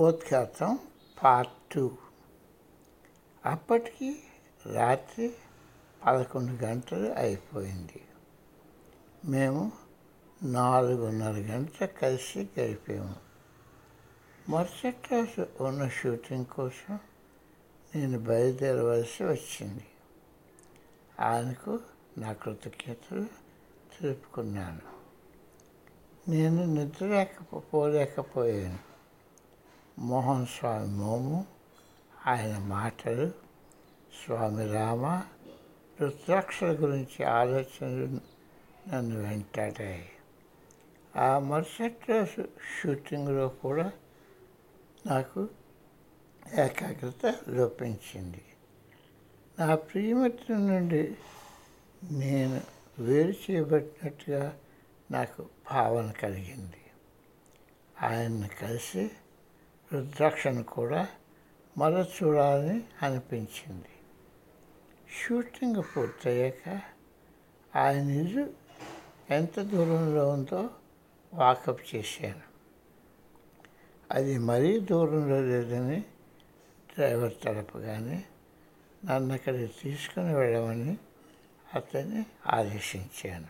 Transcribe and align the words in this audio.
ఉపోద్ఘాతం 0.00 0.78
part 1.22 1.74
two. 1.74 1.90
అప్పటికి 3.46 4.22
రాత్రి 4.66 5.34
పదకొండు 6.06 6.64
గంటలు 6.64 7.12
అయిపోయింది. 7.12 8.02
మేము 9.24 9.72
నాలుగున్నర 10.42 11.32
గంటలు 11.32 11.86
కలిసి 11.86 12.48
గడిపాము. 12.60 13.14
మరుసటి 14.48 15.14
రోజు 15.14 15.46
ఉన్న 15.62 15.88
షూటింగ్ 15.88 16.46
కోసం 16.46 16.98
నేను 17.94 18.18
బయలుదేరవలసి 18.18 19.24
వచ్చింది. 19.24 19.86
ఆయనకు 21.20 21.80
నా 22.18 22.32
కృతజ్ఞతలు 22.32 23.24
తెలుపుకున్నాను. 24.00 24.80
నేను 26.30 26.64
నిద్ర 26.64 27.06
లేకపోలేకపోయాను 27.06 28.89
మోహన్ 29.98 30.46
స్వామి 30.46 30.86
మోము 30.86 31.46
ఆయన 32.26 32.58
మాటలు 32.58 33.26
స్వామి 34.24 34.72
రామ 34.72 35.22
రుద్రాక్షల 36.00 36.72
గురించి 36.72 37.24
ఆలోచనలు 37.24 38.20
నన్ను 38.88 39.20
వెంటాడాయి. 39.20 40.08
ఆ 41.16 41.38
మరుసటి 41.38 42.12
రోజు 42.12 42.48
షూటింగ్లో 42.82 43.48
కూడా 43.48 43.92
నాకు 45.06 45.48
ఏకాగ్రత 46.54 47.34
లోపించింది. 47.48 48.44
నా 49.58 49.74
ప్రియమిత్రు 49.74 50.54
నుండి 50.54 51.16
నేను 52.12 52.60
వేరు 52.98 53.30
చేయబడినట్టుగా 53.30 54.56
నాకు 55.10 55.48
భావన 55.70 56.10
కలిగింది. 56.10 56.82
ఆయన్ని 58.02 58.48
కలిసి 58.48 59.10
రుద్రాక్షను 59.92 60.62
కూడా 60.62 61.08
మరో 61.78 62.02
చూడాలని 62.02 62.82
అనిపించింది. 63.02 63.88
షూటింగ్ 65.22 65.82
పూర్తయ్యాక 65.96 66.80
ఆయన 67.76 68.10
ఇల్లు 68.10 68.50
ఎంత 69.30 69.60
దూరంలో 69.60 70.28
ఉందో 70.28 70.70
వాకప్ 71.34 71.94
చేశాను. 71.94 72.50
అది 74.10 74.38
మరీ 74.38 74.80
దూరంలో 74.80 75.40
లేదని 75.40 76.00
డ్రైవర్ 76.94 77.32
తలపగానే 77.44 78.24
నన్ను 79.04 79.34
అక్కడికి 79.34 79.74
తీసుకుని 79.82 80.34
వెళ్ళమని 80.34 80.98
అతన్ని 81.74 82.26
ఆదేశించాను. 82.46 83.46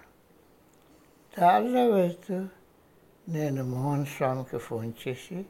దారిలో 1.40 1.90
వెళ్తూ 1.90 2.48
నేను 3.28 3.64
మోహన్ 3.64 4.06
స్వామికి 4.06 4.58
ఫోన్ 4.58 4.92
చేసి 5.08 5.46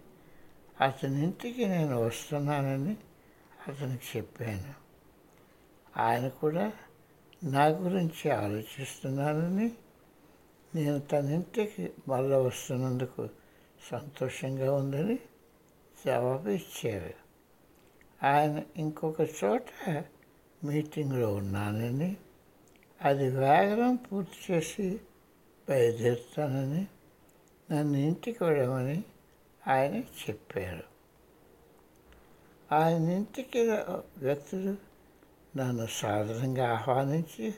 అతని 0.80 1.22
ఇంటికి 1.22 1.66
నేను 1.66 2.02
వస్తున్నానని 2.02 2.96
అతనికి 3.68 4.18
చెప్పాను. 4.18 4.74
ఆయన 6.00 6.28
కూడా 6.28 6.72
నా 7.44 7.66
గురించి 7.66 8.30
ఆలోచిస్తున్నానని 8.30 9.72
నేను 10.74 10.98
తన 10.98 11.28
ఇంటికి 11.28 11.92
మళ్ళీ 12.08 12.36
వస్తున్నందుకు 12.36 13.28
సంతోషంగా 13.90 14.74
ఉందని 14.74 15.18
జవాబు 16.06 16.48
ఇచ్చారు. 16.48 17.14
ఆయన 18.26 18.62
ఇంకొక 18.76 19.20
చోట 19.20 19.64
మీటింగ్లో 20.64 21.34
ఉన్నానని 21.34 22.16
అది 23.02 23.30
వేగరం 23.30 23.96
పూర్తి 23.96 24.52
చేసి 24.52 25.00
బయలుదేరుతానని 25.68 26.86
నన్ను 27.70 27.98
ఇంటికి 27.98 28.44
వెళ్ళమని 28.44 29.04
ఆయన 29.68 29.94
చెప్పారు 29.94 30.90
ఆయన 32.74 33.02
ఇంటికి 33.02 33.70
వ్యక్తులు 34.18 34.76
నన్ను 35.56 35.86
సాధారణంగా 35.86 36.72
ఆహ్వానించి 36.72 37.54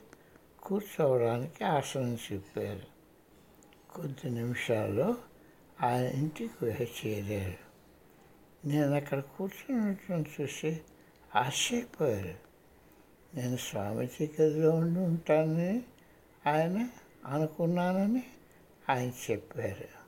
కూర్చోవడానికి 0.62 1.64
ఆసనం 1.64 2.18
చెప్పారు. 2.32 2.92
కొద్ది 3.94 4.30
నిమిషాల్లో 4.30 5.16
ఆయన 5.82 6.04
ఇంటికి 6.04 6.66
చేరారు. 6.66 7.72
నేను 8.66 8.92
అక్కడ 8.92 9.20
కూర్చున్నట్టు 9.20 10.42
చూసి 10.42 10.80
ఆశ్చర్యపోయారు. 11.34 12.38
నేను 13.36 13.56
స్వామిజీ 13.56 14.30
గదిలో 14.40 14.70
ఉండి 14.70 15.00
ఉంటానని 15.00 15.82
ఆయన 16.46 16.88
అనుకున్నానని 17.26 18.22
ఆయన 18.90 19.12
చెప్పారు. 19.30 20.01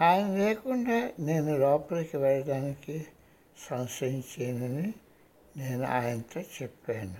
ఆయన 0.00 0.36
లేకుండా 0.36 1.12
నేను 1.18 1.58
లోపలికి 1.58 2.16
వెళ్ళడానికి 2.16 3.06
సంశయించానని 3.70 4.94
నేను 5.56 5.84
ఆయనతో 5.84 6.40
చెప్పాను. 6.40 7.16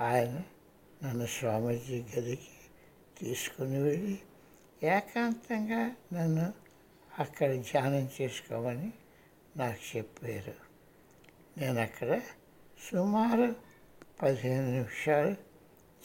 ఆయన 0.00 0.42
నన్ను 1.04 1.26
స్వామీజీ 1.26 2.02
గదికి 2.02 2.48
తీసుకుని 3.20 3.82
వెళ్ళి 3.82 4.18
ఏకాంతంగా 4.82 5.94
నన్ను 6.12 6.52
అక్కడ 7.18 7.60
ధ్యానం 7.60 8.08
చేసుకోమని 8.20 8.92
నాకు 9.56 9.96
చెప్పారు. 9.96 10.54
నేను 11.58 11.80
అక్కడ 11.80 12.20
సుమారు 12.92 13.56
పదిహేను 14.22 14.70
నిమిషాలు 14.70 15.32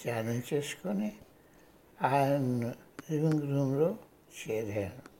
ధ్యానం 0.03 0.43
చేసుకొని 0.53 1.11
ఆయన 2.01 2.73
లివింగ్ 3.11 3.41
రూమ్లో 3.41 3.97
చేరాను. 4.39 5.12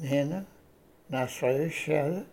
నేను 0.00 0.44
నా 1.10 1.26
స్వవిషయాలు 1.26 2.24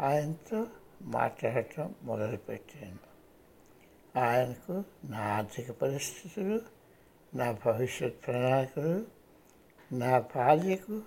ఆయనతో 0.00 0.66
మాట్లాడటం 1.02 1.94
మొదలుపెట్టాను. 2.02 3.08
ఆయనకు 4.18 4.84
నా 5.04 5.18
ఆర్థిక 5.18 5.70
పరిస్థితులు 5.70 6.62
నా 7.34 7.52
భవిష్యత్ 7.52 8.26
ప్రణాళికలు 8.26 9.06
నా 9.92 10.18
బాల్యకు 10.18 11.02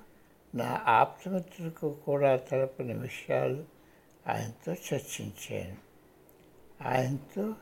నా 0.55 0.83
ఆప్తమిత్రులకు 0.87 1.93
కూడా 2.05 2.35
తలపని 2.35 2.93
విషయాలు 2.93 3.65
ఆయనతో 4.27 4.73
చర్చించాను. 4.73 5.77
ఆయనతో 6.83 7.53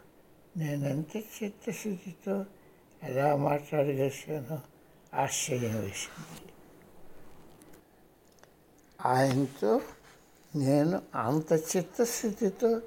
నేనెంత 0.57 1.17
చిత్తశుద్ధితో 1.17 2.45
ఎలా 3.03 3.35
మాట్లాడగలిసానో 3.35 4.59
ఆశ్చర్యం 5.13 5.79
వేసింది. 5.79 6.48
ఆయనతో 9.05 9.81
నేను 10.55 11.01
అంత 11.15 11.53
చిత్తశుద్ధితో 11.53 12.81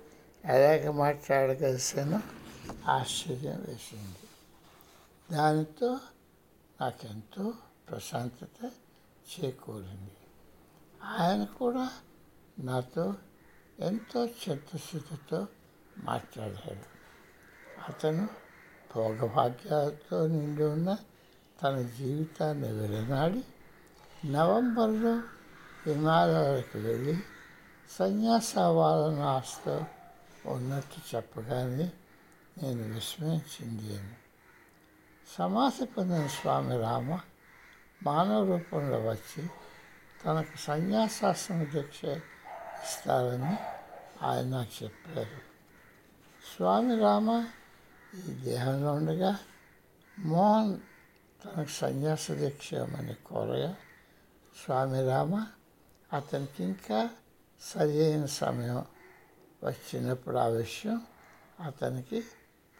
ఎలాగ 0.44 0.90
మాట్లాడగలిసానో 0.90 2.20
ఆశ్చర్యం 2.90 3.64
వేసింది. 3.68 4.28
దానితో 5.30 5.98
నాకెంతో 6.80 7.54
ప్రశాంతత 7.90 8.70
చేకూరింది. 9.32 10.16
ఆయన 11.04 11.44
కూడా 11.44 11.90
నాతో 12.58 13.14
ఎంతో 13.80 14.26
చిత్తశుద్ధితో 14.26 15.46
మాట్లాడాడు. 15.98 16.92
అతను 17.88 18.28
భోగభాగ్యాలతో 18.96 20.26
నిండి 20.26 20.64
ఉన్న 20.64 20.96
తన 21.62 21.82
జీవితాన్ని 21.82 22.72
విడనాడి 22.72 23.44
నవంబర్లో 24.32 25.22
హిమాలయాలకు 25.86 26.78
వెళ్ళి 26.78 27.18
సన్యాసావాలను 27.90 29.22
ఆస్తో 29.22 29.84
ఉన్నట్టు 30.46 31.16
చెప్పగానే 31.16 31.92
నేను 32.62 32.94
విస్మయం 32.94 34.14
సమాధి 35.36 35.86
పొందిన 35.86 36.26
స్వామి 36.26 36.80
రామ 36.80 37.18
మానవ 38.02 38.46
రూపంలో 38.46 38.98
వచ్చి 38.98 39.46
తనకు 40.24 40.58
సన్యాసాశ్రమ 40.58 41.64
దీక్ష 41.64 42.04
ఇస్తారని 42.84 43.56
ఆయన 44.26 44.46
నాకు 44.46 44.84
చెప్పారు. 44.84 45.40
స్వామి 46.56 47.00
రామ 47.00 47.46
ఈ 48.14 48.32
దేహంలో 48.32 48.92
ఉండగా 48.92 49.38
మోహన్ 50.18 50.78
తనకు 51.44 51.68
సన్యాస 51.68 52.30
దీక్ష 52.30 52.72
ఇవ్వమని 52.72 53.14
కోరగా 53.14 53.76
స్వామి 54.64 55.08
రామ 55.08 55.46
అతనికి 56.12 56.64
ఇంకా 56.64 57.10
సరైన 57.60 58.26
సమయం 58.26 58.84
వచ్చినప్పుడు 59.62 60.36
ఆ 60.36 60.46
విషయం 60.46 61.06
అతనికి 61.60 62.24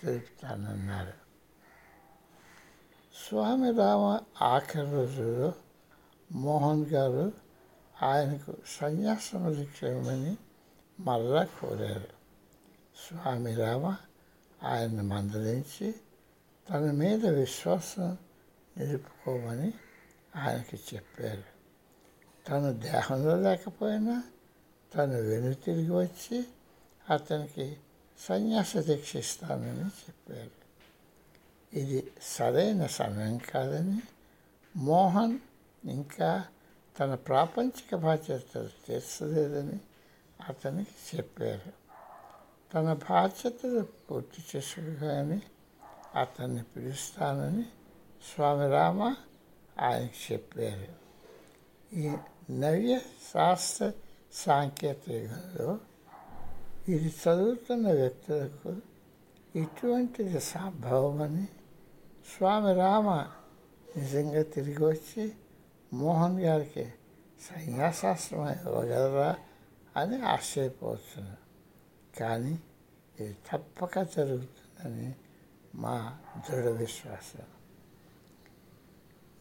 తెలుపుతానన్నారు 0.02 1.22
స్వామి 3.28 3.72
రామ 3.72 4.20
ఆఖరి 4.42 4.92
రోజుల్లో 4.92 5.52
మోహన్ 6.32 6.86
గారు 6.86 7.32
ఆయనకు 8.02 8.56
సన్యాసం 8.66 9.46
చేయమని 9.50 10.36
మరలా 11.00 11.44
కోరారు. 11.44 12.08
స్వామి 13.08 13.54
రామ 13.54 13.96
ఆయన్ని 14.62 15.02
మందలించి 15.02 15.94
తన 16.70 16.90
మీద 16.90 17.26
విశ్వాసం 17.26 18.18
నిలుపుకోమని 18.76 19.72
ఆయనకి 20.36 20.94
చెప్పారు. 20.94 21.51
తను 22.48 22.72
దేహంలో 22.72 23.36
లేకపోయినా 23.36 24.22
తను 24.94 25.20
వెను 25.20 25.54
తిరిగి 25.54 25.90
వచ్చి 25.90 26.44
అతనికి 27.10 27.76
సన్యాస 28.18 28.76
దీక్ష 28.76 29.16
ఇస్తానని 29.16 29.84
చెప్పారు. 29.84 30.50
ఇది 31.78 32.12
సరైన 32.22 32.86
సమయం 32.86 33.38
కాదని 33.38 34.02
మోహన్ 34.76 35.38
ఇంకా 35.84 36.44
తన 37.00 37.14
ప్రాపంచిక 37.14 37.94
బాధ్యతలు 37.96 38.68
తీర్చలేదని 38.86 39.80
అతనికి 40.48 41.16
చెప్పారు. 41.16 41.72
తన 42.74 42.92
బాధ్యతలు 42.92 43.80
పూర్తి 43.80 44.44
చేసుకుని 44.56 45.40
అతన్ని 46.18 46.62
పిలుస్తానని 46.62 47.64
స్వామి 48.34 48.70
రామ 48.70 49.14
ఆయనకి 49.78 50.32
చెప్పారు. 50.32 51.02
ఈ 51.96 52.16
నవ్య 52.60 52.94
శాస్త్ర 53.32 53.86
సాంకేతికలో 54.34 55.68
ఇది 56.88 57.10
చదువుతున్న 57.20 57.86
వ్యక్తులకు 57.92 58.70
ఇటువంటిది 59.54 60.40
సంభవమని 60.46 61.46
స్వామి 62.32 62.72
రామ 62.74 63.08
నిజంగా 63.96 64.42
తిరిగి 64.54 64.84
వచ్చి 64.84 65.24
మోహన్ 65.92 66.38
గారికి 66.40 66.86
సన్యాసాశ్రమం 67.40 68.50
ఇవ్వగలరా 68.58 69.30
అని 69.96 70.18
ఆశ్చర్యపోతున్నాను 70.24 71.38
కానీ 72.18 72.54
ఇది 73.20 73.34
తప్పక 73.52 73.98
జరుగుతుందని 74.14 75.08
మా 75.74 75.96
దృఢ 76.46 76.68
విశ్వాసం 76.76 77.48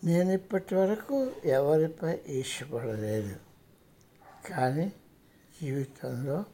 నేను 0.03 0.31
ఇప్పటి 0.31 0.75
వరకు 0.75 1.31
ఎవరిపై 1.45 2.19
ఈర్ష్యపడలేదు. 2.29 3.35
కానీ 4.47 4.93
జీవితంలో 5.61 6.45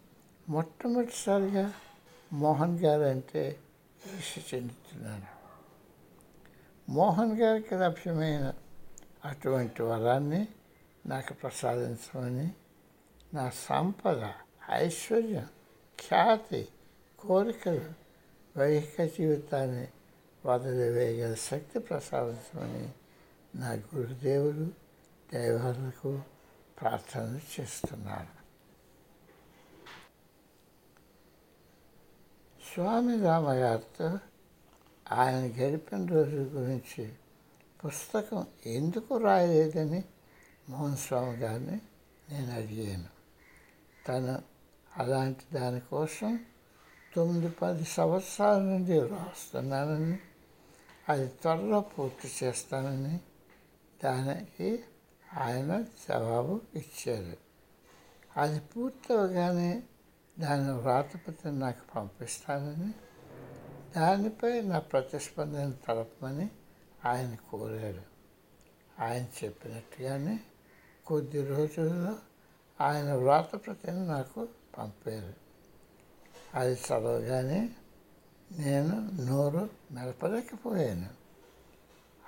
మొట్టమొదటిసారిగా 0.50 1.74
మోహన్ 2.34 2.80
గారు 2.80 3.02
అంటే 3.02 3.60
ఈర్ష్య 4.16 4.58
చెందుతున్నాను. 4.58 5.26
మోహన్ 6.92 7.40
గారికి 7.42 7.76
లభ్యమైన 7.76 8.54
అటువంటి 9.26 9.84
వరాన్ని 9.84 10.48
నాకు 11.06 11.34
ప్రసాదించమని 11.34 12.52
నా 13.34 13.50
సంపద 13.50 14.32
ఐశ్వర్యం 14.72 15.48
ఖ్యాతి 16.00 16.68
కోరికలు 17.20 17.90
వైహిక 18.58 19.04
జీవితాన్ని 19.04 19.88
వదిలివేయగల 20.46 21.34
శక్తి 21.34 21.80
ప్రసాదించమని 21.80 22.90
నా 23.56 23.74
గురుదేవులు 23.74 24.72
దైవాలకు 25.34 26.22
ప్రార్థన 26.82 27.40
చేస్తున్నాను 27.60 28.38
స్వామి 32.74 33.22
రామగారితో 33.22 34.20
ఆయన 35.12 35.36
గడిపిన 35.36 36.06
రోజు 36.06 36.36
గురించి 36.36 37.14
పుస్తకం 37.86 38.48
ఎందుకు 38.66 39.18
రాయలేదని 39.18 40.04
మోహన్ 40.70 40.98
స్వామి 40.98 41.38
గారిని 41.38 41.82
నేను 42.30 42.52
అడిగాను. 42.52 43.10
తను 44.08 44.44
అలాంటి 44.98 45.46
దానికోసం 45.54 46.46
తొమ్మిది 47.16 47.56
పది 47.62 47.86
సంవత్సరాల 47.86 48.60
నుండి 48.60 49.00
రాస్తున్నానని 49.00 50.20
అది 51.10 51.28
త్వరలో 51.28 51.82
పూర్తి 51.82 52.46
చేస్తానని 52.46 53.20
దానికి 54.04 54.84
ఆయన 55.38 55.82
జవాబు 55.82 56.62
ఇచ్చారు. 56.76 57.38
అది 58.40 58.60
పూర్తవగానే 58.60 59.84
దాని 60.40 60.72
వ్రాతపత్రం 60.72 61.60
నాకు 61.60 61.94
పంపిస్తానని 61.96 62.94
దానిపై 63.96 64.62
నా 64.62 64.80
ప్రతిస్పందన 64.80 65.74
తలపమని 65.88 66.50
ఆయన 67.06 67.38
కోరారు. 67.52 68.02
ఆయన 69.00 69.26
చెప్పినట్టుగానే 69.44 70.40
కొద్ది 71.06 71.48
రోజుల్లో 71.48 72.16
ఆయన 72.82 73.14
వ్రాతప్రతిని 73.14 74.08
నాకు 74.08 74.48
పంపారు. 74.78 75.34
అది 76.54 76.74
చదవగానే 76.74 77.70
నేను 78.52 79.12
నోరు 79.22 79.70
మెలపలేకపోయాను. 79.92 81.10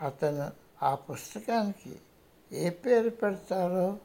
అతను 0.05 0.68
ఆ 0.83 0.95
పుస్తకానికి 0.95 1.99
ఏ 2.51 2.69
పేరు 2.69 3.09
పెడతారో 3.09 3.99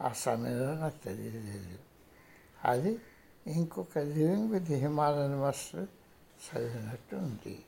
ఆ 0.00 0.12
సమయంలో 0.12 0.74
నాకు 0.74 1.04
తెలియలేదు. 1.04 1.78
అది 2.64 2.98
ఇంకొక 3.46 3.98
లివింగ్ 3.98 4.50
విత్ 4.50 4.70
హిమాలయన్ 4.70 5.34
మాస్టర్ 5.34 5.86
చదివినట్టు 6.46 7.16
ఉంది. 7.16 7.64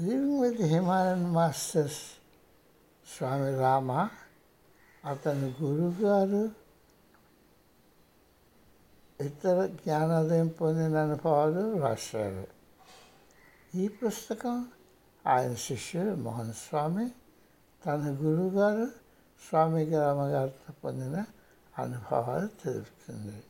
Living 0.00 0.40
with 0.40 0.62
Himalayan 0.62 1.26
masters 1.26 2.00
Swami 3.16 3.58
Rama 3.58 4.08
అతని 5.04 5.54
గురువుగారు 5.62 6.50
ఇతర 9.20 9.66
జ్ఞానోదయం 9.66 10.48
పొందిన 10.48 10.98
అనుభవాలు 10.98 11.78
రాశారు. 11.78 12.46
ఈ 13.74 13.88
పుస్తకం 13.88 14.68
ఆయన 15.26 15.54
శిష్యుడు 15.54 16.14
మోహన్ 16.14 16.52
స్వామి 16.52 17.10
తన 17.86 18.16
గురువుగారు 18.20 18.86
స్వామి 19.48 19.90
రామగారితో 19.90 20.74
పొందిన 20.84 21.24
అనుభవాలు 21.78 22.46
తెలుపుతుంది. 22.46 23.42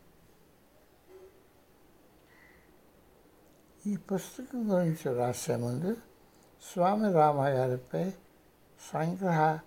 ఈ 3.87 3.97
పుస్తకం 3.97 4.73
గురించి 4.73 5.15
రాసే 5.15 5.57
ముందు 5.57 5.97
స్వామి 6.73 7.13
రామగారిపై 7.13 8.11
సంగ్రహ 8.93 9.59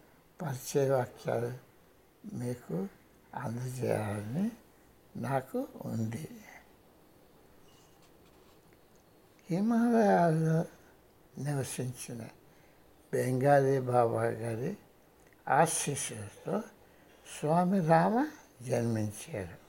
పరిచయ 0.41 0.89
వాక్యాలు 0.89 1.53
మీకు 2.35 2.87
అందజేయాలని 3.35 4.51
నాకు 5.15 5.67
ఉంది. 5.75 6.27
హిమాలయాల్లో 9.49 10.65
నివసించిన. 11.37 12.25
బెంగాలీ 13.13 13.79
బాబా 13.79 14.23
గారి 14.23 14.77
ఆశీస్సులతో 15.49 16.59
స్వామి 17.39 17.85
రామ 17.85 18.27
జన్మించారు. 18.61 19.63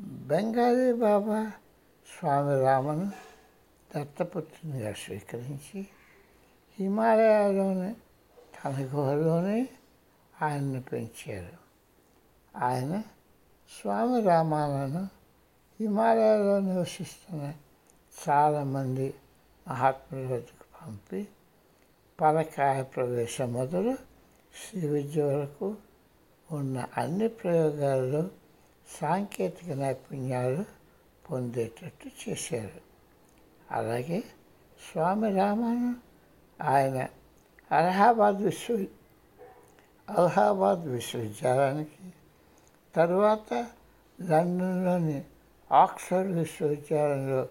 బెంగాలీ 0.00 0.92
బాబా 0.92 1.52
స్వామి 2.18 2.60
రామను 2.60 3.12
దత్తపుత్రునిగా 3.96 4.92
స్వీకరించి 4.92 5.86
హిమాలయాలోని 6.78 7.94
తన 8.34 8.88
గుహలోనే 8.94 9.68
ఆయన్ను 10.42 10.82
పెంచారు. 10.82 11.62
ఆయన 12.64 13.02
స్వామి 13.80 14.22
రామాలను 14.22 15.08
హిమాలయాలో 15.80 16.60
నివసిస్తున్న 16.60 17.54
చాలామంది 18.28 19.14
మహాత్ముల 19.68 20.26
వద్దకు 20.26 20.64
పంపి 20.80 21.28
పరకాయ 22.20 22.82
ప్రవేశం 22.82 23.52
మొదలు 23.52 23.94
శ్రీ 24.54 24.88
విద్య 24.88 25.22
వరకు 25.22 25.76
ఉన్న 26.50 26.86
అన్ని 26.96 27.28
ప్రయోగాల్లో 27.28 28.30
సాంకేతిక 29.00 29.70
నైపుణ్యాలు 29.70 30.64
పొందేటట్టు 31.30 32.28
చేశారు. 32.28 32.80
అలాగే 33.70 34.24
స్వామి 34.90 35.34
రామాను 35.34 35.96
ఆయన 36.64 37.08
అలహాబాద్ 37.72 38.42
విశ్వ 38.42 38.86
అలహాబాద్ 40.08 40.80
విశ్వవిద్యాలయానికి 40.80 42.12
తరువాత 42.94 43.66
లండన్లోని 44.20 45.24
ఆక్స్ఫర్డ్ 45.72 46.32
విశ్వవిద్యాలయంలో 46.32 47.48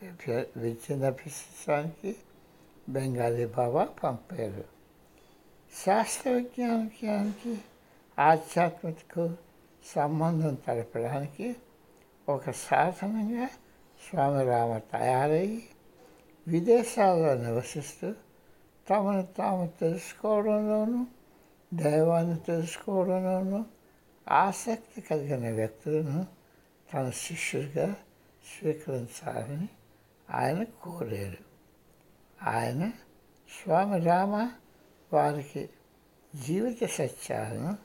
విద్య- 0.00 0.46
విద్యను 0.56 1.12
బెంగాలీ 2.86 3.46
బాబా 3.46 3.84
పంపారు 4.02 4.64
శాస్త్ర 5.72 6.30
విజ్ఞానానికి 6.30 7.52
ఆధ్యాత్మికకు 8.18 9.24
సంబంధం 9.84 10.54
తెలపడానికి 10.66 11.48
ఒక 12.28 12.50
సాధనంగా 12.60 13.46
స్వామి 14.00 14.44
రామ 14.44 14.78
తయారయ్యి 14.92 15.60
విదేశాల్లో 16.46 17.34
నివసిస్తూ 17.34 18.08
తమను 18.86 19.22
తాము 19.36 19.66
తెలుసుకోవడంలోనూ 19.80 21.00
దైవాన్ని 21.72 22.38
తెలుసుకోవడంలోనూ 22.40 23.60
ఆసక్తి 24.26 25.00
కలిగిన 25.00 25.50
వ్యక్తులను 25.50 26.20
తన 26.88 27.10
శిష్యుడిగా 27.20 27.88
స్వీకరించాలని 28.44 29.68
ఆయన 30.30 30.64
కోరారు. 30.64 31.50
ఆయన 32.48 32.88
స్వామి 33.48 34.00
రామ 34.00 34.50
వారికి 35.12 35.70
జీవిత 36.46 36.84
సత్యాలను 36.84 37.78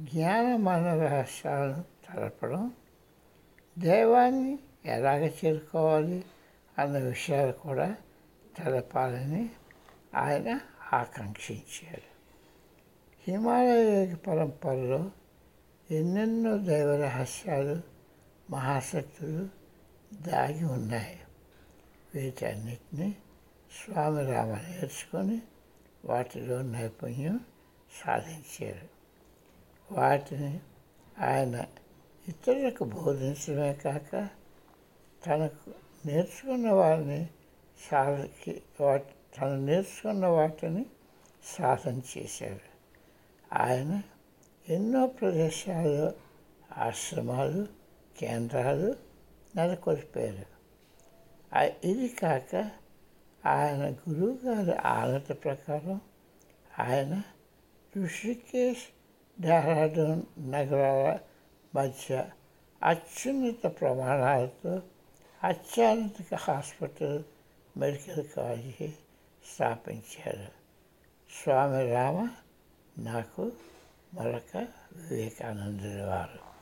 జ్ఞానమైన 0.00 1.00
రహస్యాలను 1.02 1.82
తెలపడం 1.82 2.72
దైవాన్ని 3.78 4.58
ఎలాగ 4.84 5.26
చేరుకోవాలి 5.26 6.24
అన్న 6.78 6.98
విషయాలు 6.98 7.52
కూడా 7.52 7.96
తెలపాలని 8.58 9.50
ఆయన 10.14 10.60
ఆకాంక్షించారు. 10.92 12.16
హిమాలయ 13.28 14.14
పరంపరలో 14.14 15.10
ఎన్నెన్నో 15.90 16.58
దైవ 16.58 16.96
రహస్యాలు 17.02 17.80
మహాశక్తులు 18.50 19.48
దాగి 20.14 20.64
ఉన్నాయి. 20.64 21.20
వీటన్నిటినీ 22.16 23.16
స్వామి 23.70 24.26
రామ 24.26 24.46
నేర్చుకొని 24.46 25.42
వాటిలో 26.04 26.62
నైపుణ్యం 26.62 27.40
సాధించారు. 28.06 28.88
వాటిని 29.94 30.60
ఆయన 31.18 31.64
ఇతరులకు 32.28 32.84
బోధించడమే 32.84 33.74
కాక 33.74 34.28
తనకు 35.26 35.70
నేర్చుకున్న 36.06 36.70
వారిని 36.70 37.28
సాధకి 37.90 38.62
వాటి 38.80 39.38
తను 39.38 39.60
నేర్చుకున్న 39.60 40.26
వాటిని 40.26 40.86
సాధన 41.44 42.00
చేశారు. 42.18 42.76
ఆయన 43.52 44.02
ఎన్నో 44.68 45.06
ప్రదేశాల్లో 45.06 46.12
ఆశ్రమాలు 46.76 47.66
కేంద్రాలు 48.18 48.94
నెలకొల్పారు. 49.56 50.55
ఇది 51.84 52.08
కాక 52.08 52.70
ఆయన 53.46 53.90
గురువు 53.92 54.38
గారి 54.44 54.78
ఆనత 54.78 55.44
ప్రకారం 55.44 56.00
ఆయన 56.78 57.22
ఋషికేశ్ 58.04 58.82
డెహ్రాడూన్ 59.40 60.22
నగరాల 60.38 61.18
మధ్య 61.74 62.28
అత్యున్నత 62.82 63.80
ప్రమాణాలతో 63.80 64.82
అత్యాధునిక 65.44 66.34
హాస్పిటల్ 66.34 67.24
మెడికల్ 67.76 68.28
కాలేజీ 68.36 68.88
స్థాపించారు. 69.54 70.52
స్వామి 71.42 71.92
రామ 71.92 72.28
నాకు 72.98 73.52
మరొక 74.14 74.56
వివేకానందుడి 74.92 76.02
వారు. 76.02 76.55